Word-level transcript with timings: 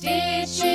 stitches. 0.00 0.69